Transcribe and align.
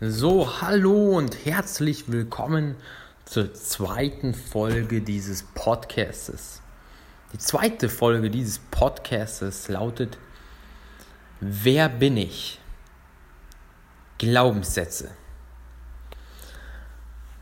So, 0.00 0.60
hallo 0.60 1.16
und 1.16 1.46
herzlich 1.46 2.12
willkommen 2.12 2.76
zur 3.24 3.54
zweiten 3.54 4.34
Folge 4.34 5.00
dieses 5.00 5.42
Podcastes. 5.42 6.60
Die 7.32 7.38
zweite 7.38 7.88
Folge 7.88 8.28
dieses 8.28 8.58
Podcastes 8.58 9.68
lautet 9.68 10.18
Wer 11.40 11.88
bin 11.88 12.18
ich? 12.18 12.60
Glaubenssätze. 14.18 15.10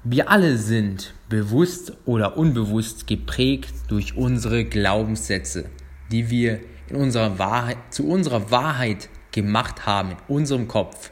Wir 0.04 0.30
alle 0.30 0.56
sind 0.56 1.12
bewusst 1.28 1.92
oder 2.04 2.36
unbewusst 2.36 3.06
geprägt 3.06 3.74
durch 3.88 4.16
unsere 4.16 4.64
Glaubenssätze 4.64 5.70
die 6.10 6.30
wir 6.30 6.60
in 6.88 6.96
unserer 6.96 7.38
Wahrheit, 7.38 7.78
zu 7.90 8.08
unserer 8.08 8.50
Wahrheit 8.50 9.08
gemacht 9.32 9.86
haben, 9.86 10.10
in 10.10 10.16
unserem 10.28 10.68
Kopf, 10.68 11.10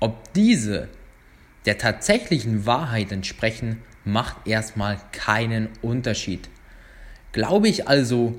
ob 0.00 0.32
diese 0.32 0.88
der 1.66 1.78
tatsächlichen 1.78 2.66
Wahrheit 2.66 3.12
entsprechen, 3.12 3.82
macht 4.04 4.46
erstmal 4.46 4.98
keinen 5.12 5.68
Unterschied. 5.82 6.48
Glaube 7.32 7.68
ich 7.68 7.86
also, 7.86 8.34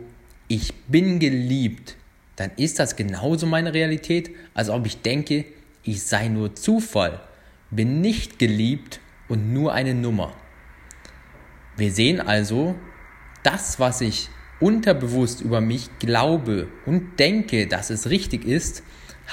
ich 0.48 0.74
bin 0.88 1.20
geliebt, 1.20 1.96
dann 2.36 2.52
ist 2.58 2.80
das 2.80 2.96
genauso 2.96 3.46
meine 3.46 3.74
Realität, 3.74 4.32
als 4.54 4.70
ob 4.70 4.86
ich 4.86 5.02
denke, 5.02 5.46
ich 5.84 6.04
sei 6.04 6.28
nur 6.28 6.56
Zufall, 6.56 7.22
bin 7.70 8.02
nicht 8.02 8.40
geliebt 8.40 9.00
und 9.30 9.54
nur 9.54 9.74
eine 9.74 9.94
Nummer. 9.94 10.34
Wir 11.78 11.92
sehen 11.92 12.20
also, 12.20 12.76
das, 13.44 13.80
was 13.80 14.02
ich 14.02 14.30
unterbewusst 14.60 15.42
über 15.42 15.62
mich 15.62 15.90
glaube 16.00 16.68
und 16.86 17.20
denke, 17.20 17.68
dass 17.68 17.90
es 17.90 18.10
richtig 18.10 18.46
ist, 18.46 18.84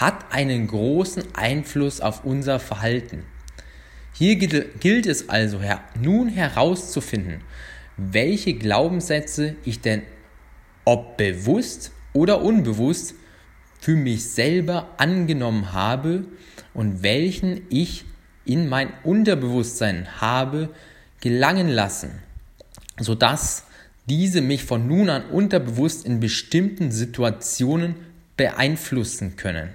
hat 0.01 0.33
einen 0.33 0.69
großen 0.69 1.25
Einfluss 1.35 2.01
auf 2.01 2.25
unser 2.25 2.61
Verhalten. 2.61 3.25
Hier 4.13 4.37
gilt 4.37 5.07
es 5.07 5.29
also 5.29 5.61
nun 6.01 6.29
herauszufinden, 6.29 7.41
welche 7.97 8.55
Glaubenssätze 8.55 9.57
ich 9.65 9.81
denn, 9.81 10.03
ob 10.85 11.17
bewusst 11.17 11.91
oder 12.13 12.43
unbewusst, 12.43 13.15
für 13.81 13.95
mich 13.95 14.31
selber 14.31 14.89
angenommen 14.99 15.73
habe 15.73 16.25
und 16.75 17.03
welchen 17.03 17.63
ich 17.69 18.05
in 18.45 18.69
mein 18.69 18.93
Unterbewusstsein 19.05 20.21
habe 20.21 20.71
gelangen 21.21 21.69
lassen, 21.69 22.11
sodass 22.99 23.67
diese 24.07 24.41
mich 24.41 24.65
von 24.65 24.87
nun 24.87 25.11
an 25.11 25.27
unterbewusst 25.27 26.07
in 26.07 26.19
bestimmten 26.19 26.91
Situationen 26.91 27.97
beeinflussen 28.37 29.37
können. 29.37 29.71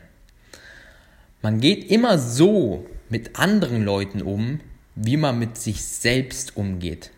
Man 1.43 1.59
geht 1.59 1.91
immer 1.91 2.17
so 2.17 2.87
mit 3.09 3.37
anderen 3.37 3.83
Leuten 3.83 4.21
um, 4.21 4.61
wie 4.95 5.17
man 5.17 5.37
mit 5.37 5.57
sich 5.57 5.83
selbst 5.83 6.55
umgeht. 6.55 7.11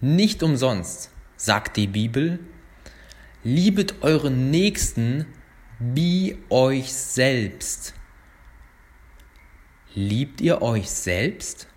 Nicht 0.00 0.42
umsonst 0.42 1.10
sagt 1.36 1.76
die 1.76 1.86
Bibel, 1.86 2.38
liebet 3.44 3.96
euren 4.00 4.50
Nächsten 4.50 5.26
wie 5.78 6.38
euch 6.48 6.90
selbst. 6.90 7.92
Liebt 9.94 10.40
ihr 10.40 10.62
euch 10.62 10.88
selbst? 10.88 11.68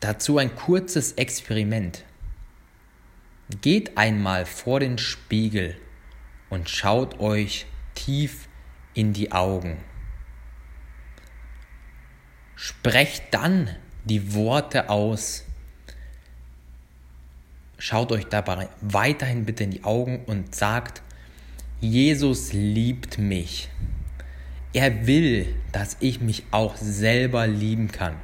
Dazu 0.00 0.38
ein 0.38 0.56
kurzes 0.56 1.12
Experiment. 1.12 2.04
Geht 3.60 3.96
einmal 3.96 4.44
vor 4.44 4.80
den 4.80 4.98
Spiegel 4.98 5.76
und 6.50 6.68
schaut 6.68 7.20
euch 7.20 7.66
tief 7.94 8.48
in 8.92 9.12
die 9.12 9.30
Augen. 9.30 9.76
Sprecht 12.56 13.22
dann 13.32 13.68
die 14.06 14.34
Worte 14.34 14.88
aus. 14.88 15.44
Schaut 17.78 18.10
euch 18.12 18.24
dabei 18.24 18.68
weiterhin 18.80 19.44
bitte 19.44 19.64
in 19.64 19.70
die 19.70 19.84
Augen 19.84 20.24
und 20.26 20.54
sagt, 20.54 21.02
Jesus 21.80 22.54
liebt 22.54 23.18
mich. 23.18 23.68
Er 24.72 25.06
will, 25.06 25.54
dass 25.72 25.98
ich 26.00 26.20
mich 26.20 26.44
auch 26.50 26.76
selber 26.76 27.46
lieben 27.46 27.92
kann. 27.92 28.14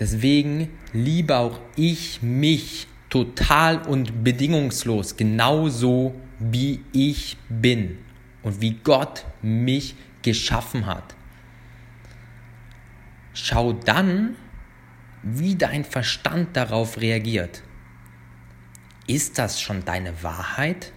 Deswegen 0.00 0.70
liebe 0.92 1.36
auch 1.36 1.60
ich 1.76 2.22
mich 2.22 2.88
total 3.08 3.78
und 3.86 4.24
bedingungslos, 4.24 5.16
genauso 5.16 6.14
wie 6.40 6.80
ich 6.92 7.36
bin 7.48 7.98
und 8.42 8.60
wie 8.60 8.74
Gott 8.82 9.24
mich 9.40 9.94
geschaffen 10.22 10.86
hat. 10.86 11.14
Schau 13.34 13.72
dann, 13.72 14.36
wie 15.22 15.56
dein 15.56 15.84
Verstand 15.84 16.56
darauf 16.56 17.00
reagiert. 17.00 17.62
Ist 19.08 19.38
das 19.38 19.60
schon 19.60 19.84
deine 19.84 20.22
Wahrheit? 20.22 20.92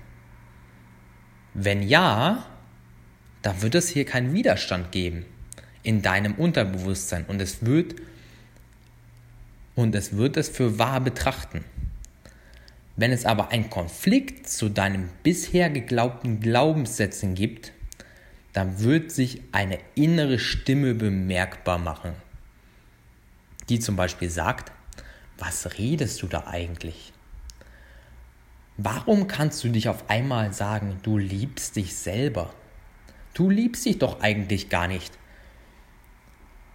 Wenn 1.56 1.82
ja, 1.82 2.46
dann 3.42 3.62
wird 3.62 3.76
es 3.76 3.90
hier 3.90 4.06
keinen 4.06 4.34
Widerstand 4.34 4.92
geben 4.92 5.26
in 5.82 6.02
deinem 6.04 6.36
Unterbewusstsein 6.36 7.26
und 7.26 7.42
es 7.42 7.66
wird 7.66 7.96
und 9.76 9.96
es 9.96 10.16
wird 10.16 10.38
es 10.38 10.50
für 10.50 10.78
wahr 10.78 11.02
betrachten. 11.02 11.64
Wenn 12.96 13.12
es 13.12 13.26
aber 13.26 13.50
einen 13.50 13.70
Konflikt 13.70 14.48
zu 14.48 14.70
deinen 14.70 15.10
bisher 15.24 15.70
geglaubten 15.70 16.40
Glaubenssätzen 16.40 17.36
gibt, 17.36 17.72
dann 18.54 18.80
wird 18.80 19.12
sich 19.12 19.42
eine 19.52 19.80
innere 19.96 20.40
Stimme 20.40 20.94
bemerkbar 20.94 21.78
machen. 21.78 22.14
Die 23.70 23.80
zum 23.80 23.96
Beispiel 23.96 24.30
sagt, 24.30 24.72
was 25.38 25.78
redest 25.78 26.22
du 26.22 26.28
da 26.28 26.48
eigentlich? 26.48 27.14
Warum 28.78 29.28
kannst 29.28 29.64
du 29.64 29.70
dich 29.70 29.90
auf 29.90 30.10
einmal 30.10 30.54
sagen, 30.54 31.00
du 31.04 31.18
liebst 31.18 31.76
dich 31.76 31.96
selber? 31.96 32.54
Du 33.34 33.50
liebst 33.50 33.86
dich 33.86 33.98
doch 34.00 34.22
eigentlich 34.22 34.70
gar 34.70 34.88
nicht 34.88 35.18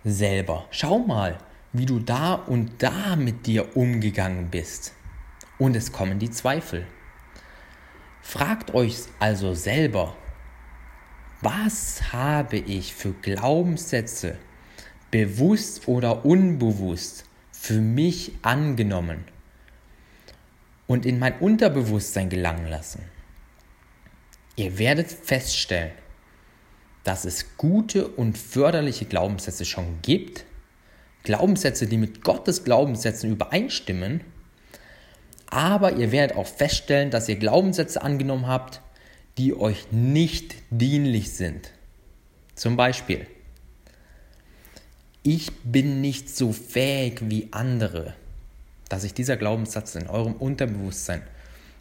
selber. 0.04 0.66
Schau 0.70 0.98
mal, 0.98 1.38
wie 1.72 1.86
du 1.86 2.00
da 2.00 2.34
und 2.34 2.82
da 2.82 3.16
mit 3.16 3.46
dir 3.46 3.76
umgegangen 3.76 4.50
bist. 4.50 4.94
Und 5.58 5.76
es 5.76 5.92
kommen 5.92 6.18
die 6.18 6.30
Zweifel. 6.30 6.86
Fragt 8.20 8.74
euch 8.74 8.96
also 9.18 9.54
selber, 9.54 10.16
was 11.40 12.12
habe 12.12 12.56
ich 12.56 12.94
für 12.94 13.12
Glaubenssätze, 13.12 14.38
bewusst 15.12 15.86
oder 15.86 16.24
unbewusst, 16.24 17.26
für 17.52 17.80
mich 17.80 18.32
angenommen 18.42 19.24
und 20.88 21.06
in 21.06 21.20
mein 21.20 21.38
Unterbewusstsein 21.38 22.28
gelangen 22.28 22.66
lassen? 22.66 23.04
Ihr 24.56 24.78
werdet 24.78 25.12
feststellen, 25.12 25.92
dass 27.04 27.24
es 27.24 27.56
gute 27.56 28.08
und 28.08 28.36
förderliche 28.36 29.04
Glaubenssätze 29.04 29.64
schon 29.64 30.00
gibt, 30.02 30.44
Glaubenssätze, 31.22 31.86
die 31.86 31.98
mit 31.98 32.24
Gottes 32.24 32.64
Glaubenssätzen 32.64 33.30
übereinstimmen, 33.30 34.22
aber 35.46 35.92
ihr 35.92 36.10
werdet 36.10 36.36
auch 36.36 36.46
feststellen, 36.46 37.10
dass 37.10 37.28
ihr 37.28 37.36
Glaubenssätze 37.36 38.02
angenommen 38.02 38.46
habt, 38.46 38.80
die 39.38 39.54
euch 39.54 39.92
nicht 39.92 40.56
dienlich 40.70 41.32
sind. 41.32 41.70
Zum 42.54 42.76
Beispiel, 42.76 43.26
ich 45.22 45.52
bin 45.62 46.00
nicht 46.00 46.34
so 46.34 46.52
fähig 46.52 47.20
wie 47.22 47.48
andere, 47.52 48.14
dass 48.88 49.02
sich 49.02 49.14
dieser 49.14 49.36
Glaubenssatz 49.36 49.94
in 49.94 50.08
eurem 50.08 50.34
Unterbewusstsein 50.34 51.22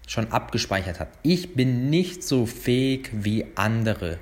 schon 0.08 0.32
abgespeichert 0.32 1.00
hat. 1.00 1.10
Ich 1.24 1.56
bin 1.56 1.90
nicht 1.90 2.24
so 2.24 2.46
fähig 2.46 3.10
wie 3.14 3.46
andere. 3.56 4.20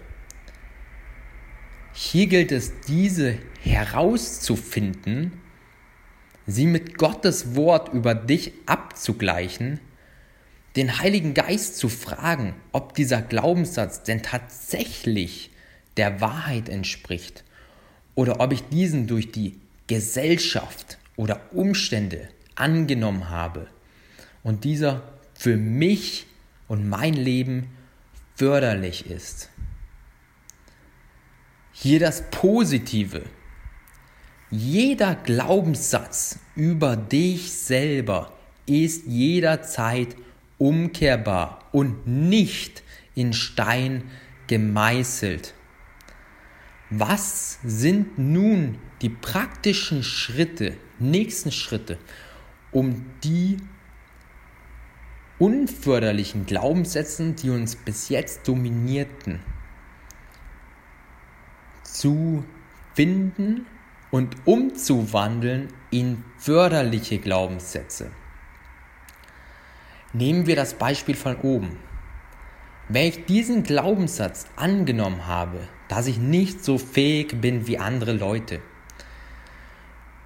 Hier 1.94 2.27
gilt 2.27 2.51
es, 2.51 2.80
diese 2.88 3.38
herauszufinden, 3.62 5.33
sie 6.48 6.66
mit 6.66 6.98
Gottes 6.98 7.56
Wort 7.56 7.94
über 7.94 8.16
dich 8.16 8.54
abzugleichen, 8.68 9.81
den 10.77 11.00
Heiligen 11.00 11.33
Geist 11.33 11.77
zu 11.77 11.89
fragen, 11.89 12.56
ob 12.71 12.94
dieser 12.94 13.21
Glaubenssatz 13.21 14.04
denn 14.04 14.24
tatsächlich 14.24 15.51
der 15.98 16.21
Wahrheit 16.21 16.69
entspricht 16.69 17.44
oder 18.19 18.42
ob 18.42 18.51
ich 18.51 18.68
diesen 18.68 19.07
durch 19.07 19.31
die 19.31 19.56
Gesellschaft 19.88 20.98
oder 21.16 21.39
Umstände 21.54 22.27
angenommen 22.54 23.30
habe 23.30 23.68
und 24.44 24.66
dieser 24.66 25.04
für 25.33 25.56
mich 25.56 26.25
und 26.68 26.89
mein 26.89 27.13
Leben 27.13 27.69
förderlich 28.36 29.10
ist. 29.10 29.50
Hier 31.71 32.01
das 32.01 32.30
Positive. 32.30 33.21
Jeder 34.51 35.16
Glaubenssatz 35.16 36.39
über 36.57 36.98
dich 36.98 37.54
selber 37.54 38.33
ist 38.66 39.07
jederzeit 39.07 40.18
umkehrbar 40.57 41.69
und 41.71 42.06
nicht 42.06 42.83
in 43.16 43.31
Stein 43.31 44.04
gemeißelt. 44.48 45.54
Was 46.90 47.60
sind 47.64 48.18
nun 48.18 48.80
die 49.02 49.10
praktischen 49.10 50.04
Schritte, 50.04 50.76
nächsten 50.98 51.52
Schritte, 51.52 52.00
um 52.72 53.06
die 53.24 53.58
unförderlichen 55.38 56.46
Glaubenssätzen, 56.46 57.36
die 57.36 57.50
uns 57.52 57.76
bis 57.76 58.10
jetzt 58.10 58.48
dominierten, 58.48 59.40
zu 61.84 62.44
finden 62.96 63.66
und 64.12 64.36
umzuwandeln 64.46 65.72
in 65.92 66.24
förderliche 66.38 67.20
Glaubenssätze. 67.20 68.12
Nehmen 70.12 70.48
wir 70.48 70.56
das 70.56 70.74
Beispiel 70.74 71.16
von 71.16 71.36
oben. 71.38 71.78
Wenn 72.88 73.08
ich 73.08 73.26
diesen 73.26 73.64
Glaubenssatz 73.64 74.48
angenommen 74.56 75.28
habe, 75.28 75.68
dass 75.90 76.08
ich 76.08 76.18
nicht 76.18 76.64
so 76.64 76.78
fähig 76.78 77.42
bin 77.42 77.68
wie 77.68 77.78
andere 77.78 78.14
Leute, 78.14 78.62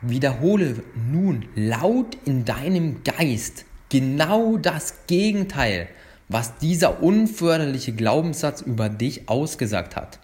wiederhole 0.01 0.83
nun 0.93 1.47
laut 1.55 2.17
in 2.25 2.45
deinem 2.45 3.03
Geist 3.03 3.65
genau 3.89 4.57
das 4.57 5.07
Gegenteil, 5.07 5.87
was 6.27 6.57
dieser 6.57 7.01
unförderliche 7.01 7.93
Glaubenssatz 7.93 8.61
über 8.61 8.89
dich 8.89 9.29
ausgesagt 9.29 9.95
hat. 9.95 10.19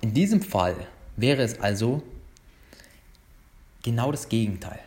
In 0.00 0.14
diesem 0.14 0.40
Fall 0.40 0.76
wäre 1.16 1.42
es 1.42 1.60
also 1.60 2.02
genau 3.82 4.12
das 4.12 4.28
Gegenteil. 4.28 4.80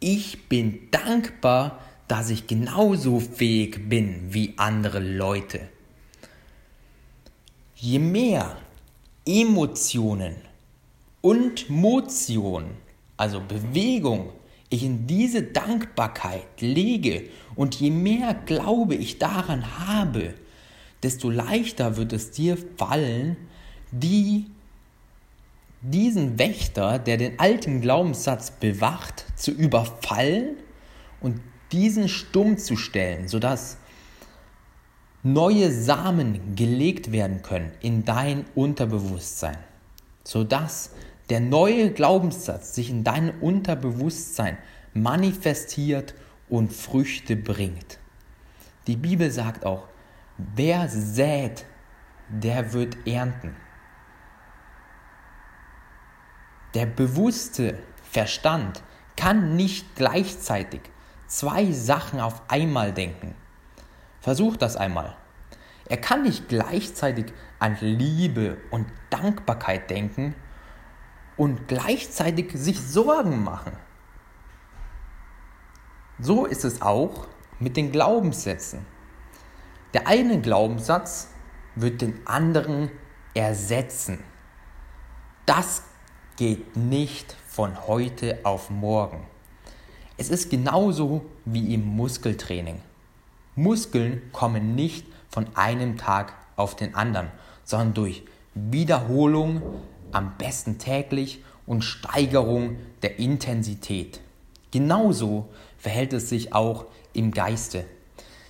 Ich 0.00 0.48
bin 0.48 0.88
dankbar, 0.90 1.78
dass 2.08 2.30
ich 2.30 2.46
genauso 2.46 3.20
fähig 3.20 3.88
bin 3.88 4.34
wie 4.34 4.54
andere 4.56 4.98
Leute. 4.98 5.60
Je 7.76 7.98
mehr 7.98 8.56
Emotionen 9.26 10.36
und 11.22 11.70
Motion, 11.70 12.66
also 13.16 13.40
Bewegung, 13.40 14.30
ich 14.68 14.82
in 14.82 15.06
diese 15.06 15.42
Dankbarkeit 15.42 16.60
lege 16.60 17.30
und 17.54 17.74
je 17.76 17.90
mehr 17.90 18.34
Glaube 18.34 18.94
ich 18.94 19.18
daran 19.18 19.86
habe, 19.88 20.34
desto 21.02 21.30
leichter 21.30 21.96
wird 21.96 22.12
es 22.12 22.32
dir 22.32 22.58
fallen, 22.76 23.36
die 23.92 24.46
diesen 25.80 26.38
Wächter, 26.38 26.98
der 26.98 27.16
den 27.16 27.38
alten 27.38 27.80
Glaubenssatz 27.80 28.50
bewacht, 28.50 29.24
zu 29.36 29.52
überfallen 29.52 30.56
und 31.20 31.40
diesen 31.72 32.08
stumm 32.08 32.58
zu 32.58 32.76
stellen, 32.76 33.28
sodass 33.28 33.78
neue 35.26 35.72
Samen 35.72 36.54
gelegt 36.54 37.10
werden 37.10 37.40
können 37.40 37.72
in 37.80 38.04
dein 38.04 38.44
Unterbewusstsein, 38.54 39.56
sodass 40.22 40.90
der 41.30 41.40
neue 41.40 41.90
Glaubenssatz 41.90 42.74
sich 42.74 42.90
in 42.90 43.04
dein 43.04 43.40
Unterbewusstsein 43.40 44.58
manifestiert 44.92 46.14
und 46.50 46.74
Früchte 46.74 47.36
bringt. 47.36 47.98
Die 48.86 48.96
Bibel 48.96 49.30
sagt 49.30 49.64
auch, 49.64 49.88
wer 50.36 50.90
sät, 50.90 51.64
der 52.28 52.74
wird 52.74 53.06
ernten. 53.06 53.56
Der 56.74 56.84
bewusste 56.84 57.78
Verstand 58.10 58.82
kann 59.16 59.56
nicht 59.56 59.96
gleichzeitig 59.96 60.82
zwei 61.28 61.72
Sachen 61.72 62.20
auf 62.20 62.42
einmal 62.48 62.92
denken. 62.92 63.34
Versuch 64.24 64.56
das 64.56 64.78
einmal. 64.78 65.14
Er 65.86 65.98
kann 65.98 66.22
nicht 66.22 66.48
gleichzeitig 66.48 67.26
an 67.58 67.76
Liebe 67.82 68.56
und 68.70 68.86
Dankbarkeit 69.10 69.90
denken 69.90 70.34
und 71.36 71.68
gleichzeitig 71.68 72.50
sich 72.54 72.80
Sorgen 72.80 73.44
machen. 73.44 73.72
So 76.18 76.46
ist 76.46 76.64
es 76.64 76.80
auch 76.80 77.26
mit 77.58 77.76
den 77.76 77.92
Glaubenssätzen. 77.92 78.86
Der 79.92 80.06
eine 80.06 80.40
Glaubenssatz 80.40 81.28
wird 81.74 82.00
den 82.00 82.26
anderen 82.26 82.90
ersetzen. 83.34 84.24
Das 85.44 85.82
geht 86.36 86.78
nicht 86.78 87.36
von 87.46 87.86
heute 87.86 88.38
auf 88.44 88.70
morgen. 88.70 89.26
Es 90.16 90.30
ist 90.30 90.48
genauso 90.48 91.26
wie 91.44 91.74
im 91.74 91.84
Muskeltraining. 91.84 92.80
Muskeln 93.56 94.22
kommen 94.32 94.74
nicht 94.74 95.06
von 95.28 95.46
einem 95.54 95.96
Tag 95.96 96.34
auf 96.56 96.76
den 96.76 96.94
anderen, 96.94 97.28
sondern 97.64 97.94
durch 97.94 98.22
Wiederholung, 98.54 99.62
am 100.12 100.36
besten 100.38 100.78
täglich 100.78 101.42
und 101.66 101.82
Steigerung 101.82 102.76
der 103.02 103.18
Intensität. 103.18 104.20
Genauso 104.70 105.48
verhält 105.78 106.12
es 106.12 106.28
sich 106.28 106.52
auch 106.52 106.86
im 107.12 107.30
Geiste. 107.30 107.84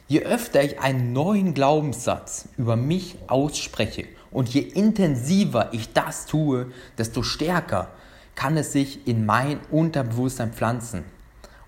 Je 0.08 0.23
öfter 0.23 0.62
ich 0.62 0.80
einen 0.80 1.12
neuen 1.12 1.54
Glaubenssatz 1.54 2.49
über 2.58 2.76
mich 2.76 3.16
ausspreche 3.26 4.06
und 4.30 4.49
je 4.50 4.61
intensiver 4.61 5.70
ich 5.73 5.92
das 5.92 6.26
tue, 6.26 6.70
desto 6.99 7.23
stärker 7.23 7.90
kann 8.34 8.56
es 8.56 8.73
sich 8.73 9.06
in 9.06 9.25
mein 9.25 9.61
Unterbewusstsein 9.70 10.52
pflanzen 10.52 11.04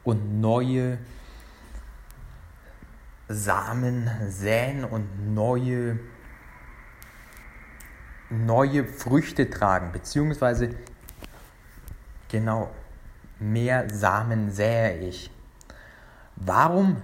und 0.05 0.41
neue 0.41 0.99
Samen 3.29 4.11
säen 4.29 4.85
und 4.85 5.35
neue, 5.35 5.99
neue 8.31 8.85
Früchte 8.85 9.51
tragen, 9.51 9.91
beziehungsweise 9.93 10.71
genau 12.29 12.71
mehr 13.39 13.91
Samen 13.91 14.51
sähe 14.51 14.99
ich. 14.99 15.31
Warum 16.37 17.03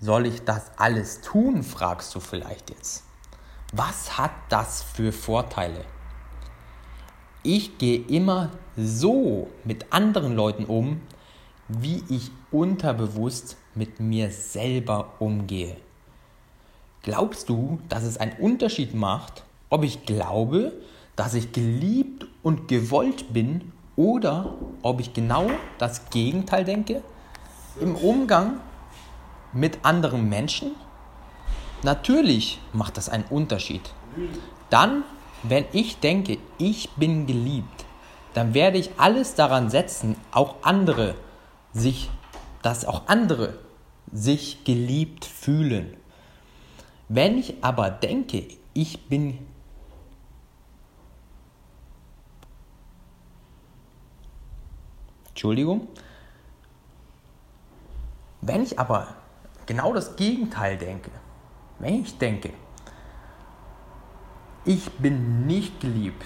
soll 0.00 0.26
ich 0.26 0.44
das 0.44 0.70
alles 0.76 1.20
tun, 1.20 1.62
fragst 1.62 2.14
du 2.14 2.20
vielleicht 2.20 2.70
jetzt. 2.70 3.04
Was 3.72 4.18
hat 4.18 4.32
das 4.48 4.82
für 4.82 5.12
Vorteile? 5.12 5.84
Ich 7.42 7.78
gehe 7.78 8.04
immer 8.06 8.50
so 8.76 9.48
mit 9.64 9.92
anderen 9.92 10.34
Leuten 10.34 10.64
um, 10.64 11.00
wie 11.68 12.04
ich 12.08 12.30
unterbewusst 12.50 13.56
mit 13.76 14.00
mir 14.00 14.30
selber 14.30 15.12
umgehe. 15.18 15.76
Glaubst 17.02 17.48
du, 17.48 17.78
dass 17.88 18.02
es 18.02 18.16
einen 18.18 18.32
Unterschied 18.32 18.94
macht, 18.94 19.44
ob 19.70 19.84
ich 19.84 20.06
glaube, 20.06 20.72
dass 21.14 21.34
ich 21.34 21.52
geliebt 21.52 22.26
und 22.42 22.68
gewollt 22.68 23.32
bin 23.32 23.72
oder 23.94 24.54
ob 24.82 25.00
ich 25.00 25.12
genau 25.12 25.48
das 25.78 26.10
Gegenteil 26.10 26.64
denke? 26.64 27.02
Im 27.80 27.94
Umgang 27.94 28.60
mit 29.52 29.84
anderen 29.84 30.28
Menschen? 30.28 30.72
Natürlich 31.82 32.58
macht 32.72 32.96
das 32.96 33.08
einen 33.08 33.24
Unterschied. 33.30 33.82
Dann, 34.70 35.04
wenn 35.42 35.64
ich 35.72 36.00
denke, 36.00 36.38
ich 36.58 36.90
bin 36.96 37.26
geliebt, 37.26 37.84
dann 38.34 38.52
werde 38.52 38.78
ich 38.78 38.90
alles 38.96 39.34
daran 39.34 39.70
setzen, 39.70 40.16
auch 40.32 40.56
andere 40.62 41.14
sich, 41.72 42.10
dass 42.62 42.84
auch 42.84 43.02
andere 43.06 43.58
sich 44.12 44.64
geliebt 44.64 45.24
fühlen. 45.24 45.96
Wenn 47.08 47.38
ich 47.38 47.62
aber 47.62 47.90
denke, 47.90 48.46
ich 48.74 49.08
bin 49.08 49.38
Entschuldigung. 55.36 55.88
Wenn 58.40 58.62
ich 58.62 58.78
aber 58.78 59.08
genau 59.66 59.92
das 59.92 60.16
Gegenteil 60.16 60.78
denke, 60.78 61.10
wenn 61.78 62.00
ich 62.00 62.16
denke, 62.16 62.54
ich 64.64 64.90
bin 64.92 65.46
nicht 65.46 65.78
geliebt, 65.78 66.24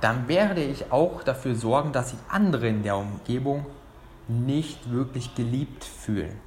dann 0.00 0.26
werde 0.26 0.64
ich 0.64 0.90
auch 0.90 1.22
dafür 1.22 1.54
sorgen, 1.54 1.92
dass 1.92 2.10
sich 2.10 2.18
andere 2.28 2.66
in 2.66 2.82
der 2.82 2.96
Umgebung 2.96 3.66
nicht 4.28 4.90
wirklich 4.90 5.34
geliebt 5.34 5.84
fühlen. 5.84 6.38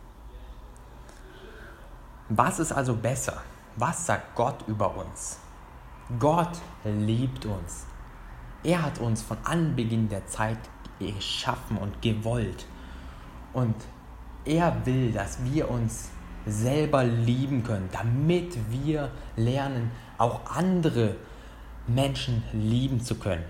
Was 2.30 2.60
ist 2.60 2.72
also 2.72 2.96
besser? 2.96 3.42
Was 3.76 4.06
sagt 4.06 4.36
Gott 4.36 4.64
über 4.68 4.96
uns? 4.96 5.40
Gott 6.20 6.60
liebt 6.84 7.46
uns. 7.46 7.86
Er 8.64 8.84
hat 8.84 9.00
uns 9.00 9.22
von 9.22 9.38
Anbeginn 9.44 10.08
der 10.10 10.28
Zeit 10.28 10.60
geschaffen 11.00 11.78
und 11.78 12.02
gewollt. 12.02 12.66
Und 13.54 13.76
er 14.46 14.86
will, 14.86 15.12
dass 15.12 15.44
wir 15.44 15.70
uns 15.70 16.10
selber 16.46 17.04
lieben 17.04 17.64
können, 17.64 17.90
damit 17.92 18.58
wir 18.70 19.12
lernen, 19.36 19.92
auch 20.18 20.42
andere 20.56 21.16
Menschen 21.88 22.44
lieben 22.54 23.02
zu 23.02 23.16
können. 23.16 23.46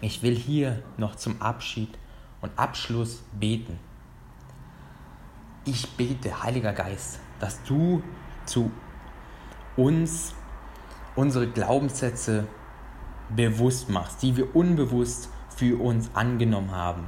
Ich 0.00 0.22
will 0.22 0.34
hier 0.34 0.82
noch 0.96 1.16
zum 1.16 1.40
Abschied 1.42 1.90
und 2.40 2.56
Abschluss 2.56 3.22
beten. 3.38 3.78
Ich 5.64 5.88
bete, 5.96 6.42
Heiliger 6.42 6.72
Geist, 6.72 7.20
dass 7.40 7.62
du 7.64 8.02
zu 8.46 8.70
uns 9.76 10.34
unsere 11.14 11.48
Glaubenssätze 11.48 12.46
bewusst 13.28 13.90
machst, 13.90 14.22
die 14.22 14.36
wir 14.36 14.56
unbewusst 14.56 15.28
für 15.54 15.80
uns 15.80 16.10
angenommen 16.14 16.70
haben 16.70 17.04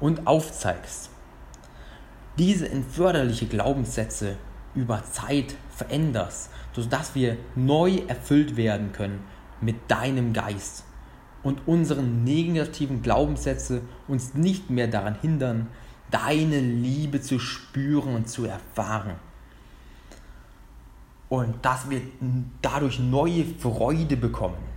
und 0.00 0.26
aufzeigst 0.26 1.10
diese 2.38 2.68
entförderliche 2.68 3.46
Glaubenssätze 3.46 4.36
über 4.74 5.04
Zeit 5.04 5.54
veränderst, 5.70 6.50
sodass 6.72 7.14
wir 7.14 7.36
neu 7.54 8.02
erfüllt 8.08 8.56
werden 8.56 8.92
können 8.92 9.24
mit 9.60 9.76
deinem 9.88 10.32
Geist 10.32 10.84
und 11.44 11.60
unsere 11.66 12.02
negativen 12.02 13.02
Glaubenssätze 13.02 13.82
uns 14.08 14.34
nicht 14.34 14.70
mehr 14.70 14.88
daran 14.88 15.16
hindern, 15.20 15.68
deine 16.10 16.58
Liebe 16.58 17.20
zu 17.20 17.38
spüren 17.38 18.14
und 18.14 18.28
zu 18.28 18.46
erfahren. 18.46 19.14
Und 21.28 21.64
dass 21.64 21.90
wir 21.90 22.00
dadurch 22.62 22.98
neue 22.98 23.44
Freude 23.44 24.16
bekommen. 24.16 24.74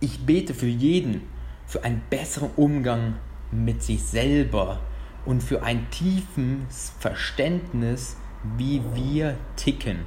Ich 0.00 0.24
bete 0.24 0.54
für 0.54 0.66
jeden, 0.66 1.22
für 1.66 1.82
einen 1.84 2.02
besseren 2.10 2.50
Umgang 2.56 3.14
mit 3.50 3.82
sich 3.82 4.02
selber 4.02 4.80
und 5.24 5.42
für 5.42 5.62
ein 5.62 5.90
tiefes 5.90 6.92
Verständnis, 6.98 8.16
wie 8.56 8.82
wir 8.94 9.36
ticken. 9.56 10.00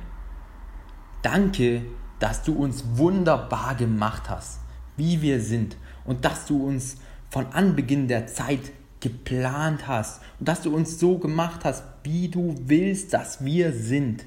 Danke, 1.22 1.84
dass 2.20 2.44
du 2.44 2.54
uns 2.54 2.84
wunderbar 2.98 3.76
gemacht 3.76 4.30
hast, 4.30 4.60
wie 5.00 5.24
wir 5.24 5.42
sind 5.42 5.76
und 6.06 6.24
dass 6.26 6.46
du 6.46 6.64
uns 6.64 6.98
von 7.32 7.48
Anbeginn 7.48 8.08
der 8.08 8.28
Zeit 8.28 8.72
geplant 9.00 9.88
hast 9.88 10.22
und 10.40 10.48
dass 10.48 10.62
du 10.62 10.76
uns 10.76 11.00
so 11.00 11.18
gemacht 11.18 11.62
hast, 11.64 11.84
wie 12.04 12.28
du 12.28 12.56
willst, 12.66 13.14
dass 13.14 13.44
wir 13.44 13.74
sind. 13.74 14.26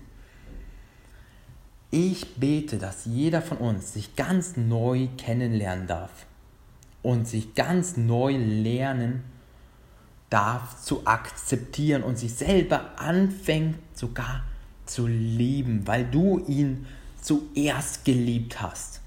Ich 1.91 2.37
bete, 2.37 2.79
dass 2.79 3.05
jeder 3.05 3.43
von 3.43 3.59
uns 3.59 3.93
sich 3.93 4.17
ganz 4.17 4.57
neu 4.57 5.09
kennenlernen 5.19 5.87
darf 5.87 6.27
und 7.03 7.29
sich 7.29 7.55
ganz 7.55 7.97
neu 7.97 8.37
lernen 8.37 9.25
darf 10.31 10.83
zu 10.83 11.07
akzeptieren 11.07 12.03
und 12.03 12.17
sich 12.17 12.33
selber 12.33 12.99
anfängt 12.99 13.77
sogar 13.93 14.43
zu 14.87 15.07
lieben, 15.07 15.87
weil 15.87 16.07
du 16.07 16.39
ihn 16.47 16.87
zuerst 17.21 18.07
geliebt 18.07 18.63
hast. 18.63 19.02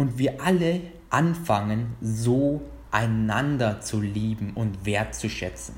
Und 0.00 0.16
wir 0.16 0.40
alle 0.42 0.80
anfangen 1.10 1.94
so 2.00 2.62
einander 2.90 3.82
zu 3.82 4.00
lieben 4.00 4.54
und 4.54 4.86
wertzuschätzen. 4.86 5.74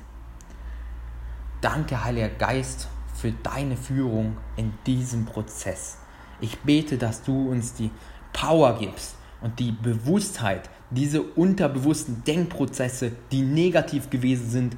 Danke, 1.60 2.04
Heiliger 2.04 2.28
Geist, 2.28 2.86
für 3.16 3.32
deine 3.32 3.76
Führung 3.76 4.36
in 4.54 4.74
diesem 4.86 5.24
Prozess. 5.24 5.98
Ich 6.40 6.56
bete, 6.60 6.98
dass 6.98 7.24
du 7.24 7.50
uns 7.50 7.74
die 7.74 7.90
Power 8.32 8.78
gibst 8.78 9.16
und 9.40 9.58
die 9.58 9.72
Bewusstheit, 9.72 10.70
diese 10.90 11.22
unterbewussten 11.22 12.22
Denkprozesse, 12.22 13.10
die 13.32 13.42
negativ 13.42 14.08
gewesen 14.08 14.48
sind, 14.48 14.76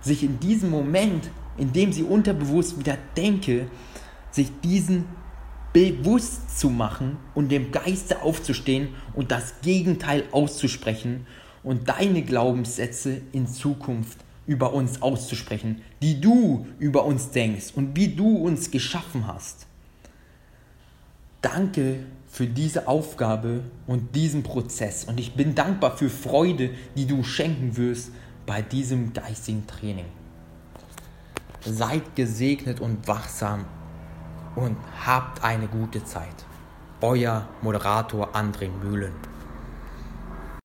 sich 0.00 0.24
in 0.24 0.40
diesem 0.40 0.70
Moment, 0.70 1.30
in 1.58 1.72
dem 1.72 1.92
sie 1.92 2.02
unterbewusst 2.02 2.76
wieder 2.76 2.98
denke, 3.16 3.68
sich 4.32 4.50
diesen 4.62 5.04
bewusst 5.74 6.56
zu 6.56 6.70
machen 6.70 7.18
und 7.34 7.50
dem 7.50 7.72
Geiste 7.72 8.22
aufzustehen 8.22 8.94
und 9.12 9.32
das 9.32 9.60
Gegenteil 9.60 10.22
auszusprechen 10.30 11.26
und 11.64 11.88
deine 11.88 12.22
Glaubenssätze 12.22 13.20
in 13.32 13.48
Zukunft 13.48 14.18
über 14.46 14.72
uns 14.72 15.02
auszusprechen, 15.02 15.82
die 16.00 16.20
du 16.20 16.66
über 16.78 17.04
uns 17.04 17.30
denkst 17.30 17.72
und 17.74 17.96
wie 17.96 18.08
du 18.08 18.36
uns 18.36 18.70
geschaffen 18.70 19.26
hast. 19.26 19.66
Danke 21.42 22.06
für 22.30 22.46
diese 22.46 22.86
Aufgabe 22.86 23.64
und 23.88 24.14
diesen 24.14 24.44
Prozess. 24.44 25.04
Und 25.04 25.18
ich 25.18 25.34
bin 25.34 25.56
dankbar 25.56 25.96
für 25.96 26.08
Freude, 26.08 26.70
die 26.96 27.06
du 27.06 27.24
schenken 27.24 27.76
wirst 27.76 28.12
bei 28.46 28.62
diesem 28.62 29.12
geistigen 29.12 29.66
Training. 29.66 30.06
Seid 31.62 32.14
gesegnet 32.14 32.80
und 32.80 33.08
wachsam 33.08 33.64
und 34.54 34.76
habt 35.04 35.44
eine 35.44 35.66
gute 35.66 36.04
Zeit. 36.04 36.44
Euer 37.00 37.46
Moderator 37.62 38.34
André 38.34 38.70
Mühlen. 38.70 39.33